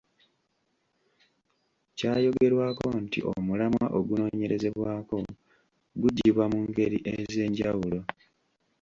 [1.97, 5.17] Kyayogerwako nti omulamwa ogunoonyerezebwako
[5.99, 7.99] guggyibwa mu ngeri ez’enjawulo.